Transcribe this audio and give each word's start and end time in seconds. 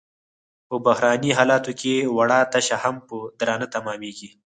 په 0.67 0.75
بحراني 0.85 1.31
حالاتو 1.37 1.71
کې 1.79 1.93
وړه 2.15 2.39
تشه 2.53 2.77
هم 2.83 2.95
په 3.07 3.17
درانه 3.39 3.67
تمامېږي. 3.75 4.29